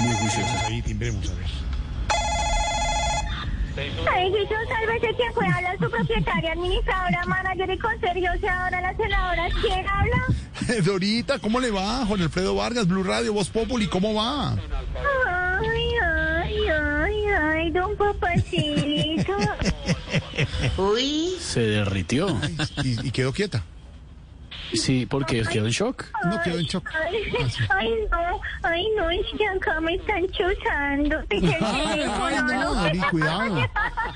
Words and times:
muy 0.00 0.14
juiciosa. 0.16 0.66
Ahí 0.66 0.82
timbremos, 0.82 1.28
a 1.30 1.34
ver. 1.34 1.46
Ay, 4.12 4.30
Jesús, 4.32 4.56
sálvese 4.68 5.14
quien 5.14 5.32
pueda 5.32 5.54
hablar 5.54 5.78
su 5.78 5.90
propietaria, 5.90 6.52
administradora, 6.52 7.24
manager 7.26 7.70
y 7.70 7.78
conserje, 7.78 8.28
o 8.28 8.40
sea, 8.40 8.64
ahora 8.64 8.80
la 8.80 8.96
senadora, 8.96 9.48
¿quién 9.62 9.86
habla? 9.88 10.26
Dorita, 10.84 11.38
¿cómo 11.38 11.60
le 11.60 11.70
va? 11.70 12.04
Juan 12.04 12.20
Alfredo 12.20 12.54
Vargas, 12.56 12.86
Blue 12.86 13.04
Radio, 13.04 13.32
Voz 13.32 13.48
Populi, 13.48 13.86
¿cómo 13.86 14.12
va? 14.12 14.52
Ay, 14.52 15.94
ay, 16.04 16.56
ay, 16.68 17.24
ay, 17.26 17.70
don 17.70 17.96
papacito. 17.96 19.32
Uy, 20.76 21.36
Se 21.40 21.60
derritió. 21.60 22.38
Y, 22.84 23.06
y 23.06 23.10
quedó 23.12 23.32
quieta. 23.32 23.64
Sí, 24.74 25.06
porque 25.06 25.42
quedó 25.50 25.66
en 25.66 25.72
shock. 25.72 26.04
No 26.24 26.40
quedó 26.42 26.58
en 26.58 26.66
shock. 26.66 26.88
Ay, 26.94 27.16
ay, 27.70 27.90
no, 28.10 28.40
ay, 28.62 28.86
no, 28.96 29.10
es 29.10 29.26
que 29.36 29.46
acá 29.46 29.80
me 29.80 29.94
están 29.94 30.26
chuzando. 30.28 31.16
Ay, 31.30 32.04
no, 32.58 32.74
Dori, 32.74 32.98
cuidado. 33.10 33.56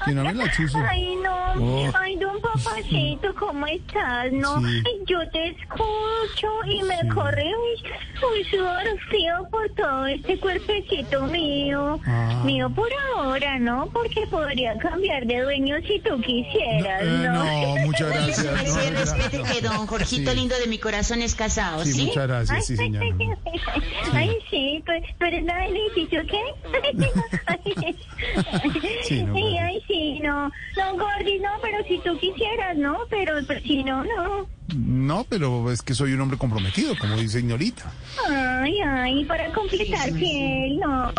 Que 0.04 0.12
no 0.12 0.24
me 0.24 0.34
la 0.34 0.50
chuzo. 0.52 0.78
Ay, 0.88 1.16
no, 1.16 1.34
Oh. 1.56 1.88
ay, 2.00 2.16
don 2.16 2.40
papacito, 2.40 3.32
¿cómo 3.36 3.64
estás? 3.66 4.32
No, 4.32 4.60
Sí. 4.60 4.82
Ay, 4.86 5.00
yo 5.06 5.18
te 5.30 5.48
escucho 5.50 6.48
y 6.66 6.82
me 6.82 7.08
corre 7.14 7.44
un, 7.44 8.28
un 8.28 8.44
sudor 8.50 8.82
frío 9.08 9.48
por 9.52 9.68
todo 9.70 10.06
este 10.06 10.38
cuerpecito 10.40 11.22
mío. 11.26 12.00
Ah. 12.06 12.42
Mío 12.44 12.68
por 12.74 12.88
ahora, 13.16 13.58
¿no? 13.60 13.88
Porque 13.92 14.26
podría 14.28 14.76
cambiar 14.78 15.26
de 15.26 15.42
dueño 15.42 15.76
si 15.86 16.00
tú 16.00 16.20
quisieras, 16.20 17.02
Eh, 17.02 17.22
¿no? 17.24 17.32
no, 17.44 17.76
muchas 17.86 18.08
gracias. 18.12 18.44
no, 18.44 18.90
gracias. 18.90 19.52
que 19.52 19.60
don 19.60 19.86
Jorgito 19.86 20.30
Sí. 20.32 20.36
Lindo 20.44 20.58
de 20.58 20.66
mi 20.66 20.78
corazón 20.78 21.22
es 21.22 21.34
casado, 21.34 21.82
Sí, 21.84 21.92
¿sí? 21.92 22.06
muchas 22.06 22.28
gracias, 22.28 22.66
sí, 22.66 22.76
señora. 22.76 23.06
Ay, 24.12 24.36
sí, 24.50 24.82
pues, 24.84 25.02
¿tú 25.18 25.24
eres 25.24 25.42
la 25.44 25.56
del 25.60 25.74
edificio 25.76 26.20
qué? 26.28 27.94
Sí, 29.04 29.22
no, 29.22 29.32
no. 30.84 30.96
No, 30.96 31.04
Gordy, 31.04 31.38
no, 31.38 31.50
pero 31.62 31.84
si 31.88 31.98
tú 31.98 32.18
quisieras, 32.18 32.76
¿no? 32.76 32.98
Pero, 33.10 33.34
pero 33.46 33.60
si 33.60 33.82
no, 33.82 34.04
no. 34.04 34.46
No, 34.74 35.26
pero 35.28 35.70
es 35.70 35.82
que 35.82 35.94
soy 35.94 36.14
un 36.14 36.20
hombre 36.22 36.38
comprometido, 36.38 36.96
como 36.98 37.16
dice 37.16 37.40
señorita. 37.40 37.92
Ay, 38.28 38.80
ay, 38.80 39.24
para 39.26 39.52
completar 39.52 40.10
piel, 40.12 40.80
no. 40.80 41.12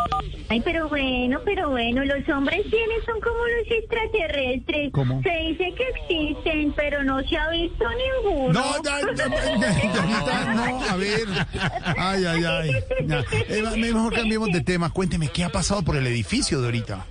Ay, 0.50 0.62
pero 0.62 0.90
bueno, 0.90 1.40
pero 1.46 1.70
bueno, 1.70 2.04
los 2.06 2.28
hombres 2.30 2.62
tienen 2.70 2.98
son 3.06 3.22
como 3.22 3.38
los 3.38 3.68
extraterrestres. 3.70 4.92
¿Cómo? 4.92 5.22
Se 5.22 5.30
dice 5.30 5.74
que 5.76 5.84
existen, 5.90 6.74
pero 6.76 7.04
no 7.04 7.22
se 7.24 7.38
ha 7.38 7.50
visto 7.52 7.86
ninguno. 8.24 8.54
No, 8.54 8.84
ya, 8.84 9.00
ya, 9.16 9.28
ya, 9.28 9.94
Dorita, 9.94 10.54
no, 10.54 10.84
a 10.84 10.96
ver. 10.96 11.28
Ay, 11.98 12.26
ay, 12.26 12.44
ay. 12.44 13.78
Mejor 13.78 14.14
cambiemos 14.14 14.52
de 14.52 14.62
tema. 14.62 14.90
Cuénteme, 14.90 15.30
¿qué 15.30 15.44
ha 15.44 15.50
pasado 15.50 15.84
por 15.84 15.96
el 15.96 16.08
edificio, 16.08 16.62
Dorita? 16.62 17.06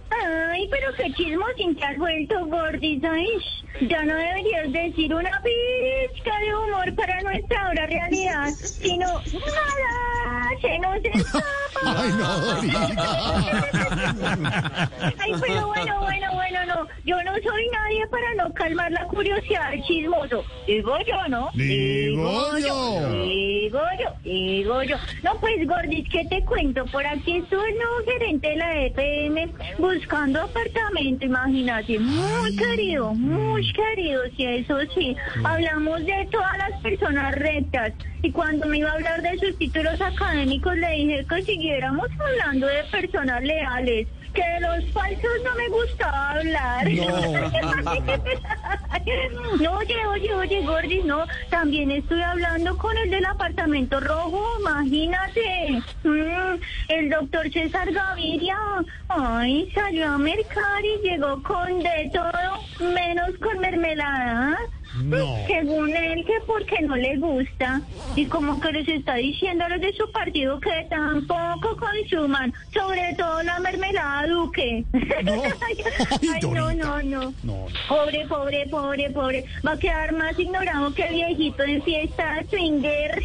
Pero 0.71 0.93
qué 0.97 1.13
chismosín 1.13 1.77
te 1.77 1.85
has 1.85 1.99
vuelto, 1.99 2.47
Gordis. 2.47 3.03
Ay, 3.05 3.29
ya 3.89 4.05
no 4.05 4.15
deberías 4.17 4.73
decir 4.73 5.15
una 5.15 5.41
pizca 6.13 6.39
de 6.41 6.55
humor 6.55 6.95
para 6.95 7.21
nuestra 7.23 7.69
hora 7.69 7.87
realidad, 7.87 8.49
sino 8.59 9.07
nada, 9.07 10.51
se 10.61 10.79
nos 10.79 10.97
escapa. 11.05 11.45
Ay, 11.85 12.13
no, 12.19 12.39
Dorita. 12.41 12.89
Ay, 15.19 15.33
pero 15.41 15.67
bueno, 15.69 16.01
bueno, 16.01 16.33
bueno, 16.35 16.67
no. 16.67 16.87
Yo 17.05 17.23
no 17.23 17.33
soy 17.35 17.69
nadie 17.73 18.07
para 18.09 18.35
no 18.35 18.53
calmar 18.55 18.91
la 18.93 19.07
curiosidad 19.07 19.71
del 19.71 19.83
chismoso. 19.85 20.45
Digo 20.67 20.97
yo, 21.07 21.29
¿no? 21.29 21.51
Digo 21.55 22.59
yo. 22.59 23.11
Digo 23.11 23.81
yo, 24.01 24.11
digo 24.23 24.83
yo. 24.83 24.97
No, 25.23 25.39
pues, 25.41 25.67
Gordis, 25.67 26.09
¿qué 26.11 26.25
te 26.31 26.43
cuento? 26.45 26.85
Por 26.87 27.07
aquí 27.07 27.37
estuvo 27.37 27.63
el 27.63 27.75
nuevo 27.75 27.97
gerente 28.07 28.49
de 28.49 28.57
la 28.57 28.87
EPM 28.87 29.53
buscando 29.79 30.43
apartamento, 30.43 31.27
imagínate. 31.27 31.99
Muy 31.99 32.57
querido, 32.57 33.13
muy 33.13 33.71
querido, 33.73 34.23
sí, 34.37 34.45
eso 34.45 34.79
sí. 34.95 35.17
Hablamos 35.45 35.94
de 36.03 36.29
todas 36.31 36.57
las 36.59 36.81
personas 36.81 37.35
rectas. 37.35 37.93
Y 38.23 38.33
cuando 38.33 38.67
me 38.67 38.79
iba 38.79 38.91
a 38.91 38.95
hablar 38.95 39.23
de 39.23 39.39
sus 39.39 39.57
títulos 39.59 40.01
académicos, 40.01 40.77
le 40.77 40.91
dije 40.91 41.27
que 41.29 41.43
siguiéramos 41.43 42.09
hablando 42.19 42.67
de 42.67 42.85
personas 42.85 43.43
leales. 43.43 44.09
Que 44.33 44.43
de 44.43 44.61
los 44.61 44.91
falsos 44.93 45.31
no 45.45 45.55
me 45.55 45.69
gustaba 45.69 46.33
hablar. 46.33 46.91
No, 49.61 49.73
oye, 49.79 50.07
oye, 50.07 50.35
oye, 50.35 50.63
Gordis, 50.67 51.05
no. 51.05 51.25
También 51.51 51.93
estoy 51.93 52.21
hablando 52.21 52.77
con 52.77 52.97
el 52.99 53.11
del 53.11 53.27
apartamento 53.27 54.01
rojo, 54.01 54.43
imagínate. 54.59 55.83
Mm, 56.03 56.55
el 56.89 57.11
doctor 57.11 57.49
César 57.53 57.93
Gaviria. 57.93 58.59
Ay, 59.09 59.71
salió 59.73 60.09
a 60.09 60.19
mercar 60.19 60.85
y 60.85 61.09
llegó 61.09 61.41
con 61.45 61.79
de 61.79 62.11
todo, 62.13 62.91
menos 62.93 63.39
con 63.41 63.61
mermelada. 63.61 64.59
No. 65.03 65.37
Según 65.47 65.95
él, 65.95 66.25
que 66.25 66.35
porque 66.47 66.81
no 66.83 66.97
le 66.97 67.17
gusta. 67.17 67.81
Y 68.15 68.27
como 68.27 68.61
que 68.61 68.73
les 68.73 68.89
está 68.89 69.15
diciendo 69.15 69.65
a 69.65 69.69
los 69.69 69.81
de 69.81 69.93
su 69.95 70.11
partido 70.13 70.61
que 70.61 70.87
tampoco 70.89 71.77
consuman, 71.77 72.53
sobre 72.73 73.15
todo 73.17 73.43
la 73.43 73.59
mermelada 73.59 74.27
Duque. 74.27 74.85
No. 75.25 75.33
Ay, 75.67 75.85
Ay, 76.33 76.41
no, 76.43 76.73
no, 76.73 77.03
no. 77.03 77.03
No, 77.03 77.35
no. 77.43 77.67
Pobre, 77.89 78.27
pobre, 78.27 78.67
pobre, 78.71 79.11
pobre. 79.11 79.45
Va 79.67 79.73
a 79.73 79.79
quedar 79.79 80.13
más 80.13 80.39
ignorado 80.39 80.93
que 80.95 81.09
viejito 81.09 81.63
en 81.65 81.83
fiesta 81.83 82.43
swinger. 82.51 83.23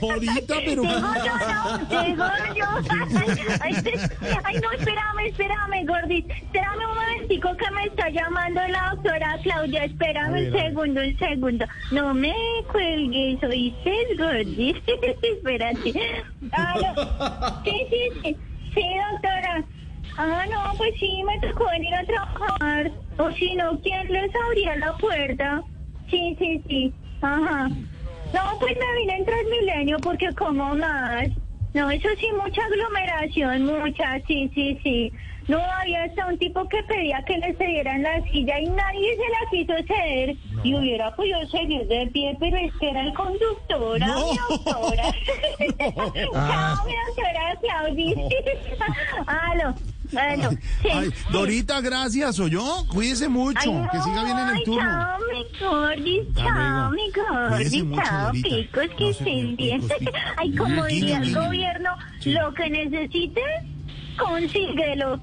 Dorita, 0.00 0.54
pero... 0.64 0.82
Digo 0.82 0.94
yo, 1.24 1.34
no, 1.48 2.04
digo 2.04 2.24
yo. 2.54 2.66
Ay, 4.44 4.60
no, 4.60 4.72
espérame, 4.72 5.26
espérame, 5.26 5.86
Gordis. 5.86 6.24
Espérame 6.28 6.84
un 6.88 6.94
momentico 6.96 7.56
que 7.56 7.70
me 7.72 7.84
está 7.84 8.08
llamando 8.10 8.60
la 8.68 8.90
doctora 8.94 9.38
Claudia. 9.42 9.84
Espérame 9.84 10.52
un 10.76 10.97
a 10.97 10.97
segundo, 10.98 11.02
un 11.02 11.18
segundo. 11.18 11.66
No 11.90 12.14
me 12.14 12.34
cuelgues, 12.70 13.42
oíste, 13.42 13.92
Gordis. 14.18 14.76
Espérate. 15.22 15.92
Aló. 16.52 17.62
Sí, 17.64 17.72
sí, 17.90 18.20
sí. 18.22 18.36
Sí, 18.74 18.84
doctora. 19.12 19.64
Ah, 20.16 20.44
no, 20.50 20.76
pues 20.76 20.94
sí, 20.98 21.22
me 21.24 21.38
tocó 21.48 21.66
venir 21.70 21.94
a 21.94 22.04
trabajar. 22.04 22.90
O 23.18 23.30
si 23.32 23.54
no, 23.54 23.80
¿quién 23.80 24.06
les 24.12 24.30
abría 24.46 24.76
la 24.76 24.96
puerta? 24.96 25.62
Sí, 26.10 26.36
sí, 26.38 26.62
sí. 26.68 26.92
Ajá. 27.20 27.68
No, 27.68 28.58
pues 28.60 28.76
me 28.76 29.00
vine 29.00 29.16
en 29.18 29.24
Transmilenio 29.24 29.96
porque 29.98 30.32
como 30.34 30.74
más. 30.74 31.28
No, 31.78 31.88
eso 31.92 32.08
sí, 32.18 32.26
mucha 32.42 32.60
aglomeración, 32.64 33.64
mucha, 33.66 34.18
sí, 34.26 34.50
sí, 34.52 34.80
sí. 34.82 35.12
No, 35.46 35.60
había 35.80 36.02
hasta 36.02 36.26
un 36.26 36.36
tipo 36.36 36.68
que 36.68 36.82
pedía 36.82 37.22
que 37.24 37.38
le 37.38 37.54
cedieran 37.54 38.02
la 38.02 38.20
silla 38.24 38.58
y 38.58 38.66
nadie 38.66 39.16
se 39.16 39.22
la 39.30 39.50
quiso 39.50 39.72
ceder. 39.86 40.36
Y 40.64 40.74
hubiera 40.74 41.14
podido 41.14 41.46
seguir 41.46 41.86
de 41.86 42.08
pie, 42.08 42.36
pero 42.40 42.56
es 42.56 42.72
que 42.80 42.90
era 42.90 43.02
el 43.02 43.14
conductor, 43.14 44.00
No. 44.00 44.32
mi 44.32 44.38
doctora. 44.48 45.04
Chao, 46.32 46.84
mi 46.84 46.94
doctora 47.06 47.56
Claudia. 47.60 48.16
Aló, 49.28 49.74
aló. 50.16 50.50
Sí, 50.50 50.88
Ay. 50.92 51.10
Dorita, 51.30 51.80
gracias, 51.80 52.38
¿o 52.40 52.48
yo? 52.48 52.84
Cuídese 52.88 53.28
mucho, 53.28 53.58
Ay, 53.60 53.72
no, 53.72 53.88
que 53.90 54.00
siga 54.00 54.24
bien 54.24 54.38
en 54.38 54.48
el 54.56 54.62
turno. 54.64 54.82
Chao, 55.58 55.88
mi 55.98 56.20
Hasta 56.20 56.42
chao, 56.44 56.90
mi 56.90 57.82
mucho, 57.82 58.02
chao, 58.04 58.32
picos, 58.32 58.82
que 58.96 59.04
No 59.04 59.12
se 59.12 59.18
estén 59.18 59.56
bien. 59.56 59.80
picos. 59.82 60.14
Ay, 60.36 60.54
como 60.54 60.84
diría 60.86 61.18
el 61.18 61.34
gobierno, 61.34 61.90
Sí. 62.20 62.32
lo 62.32 62.52
que 62.54 62.70
necesites, 62.70 63.44
consíguelo. 64.18 65.16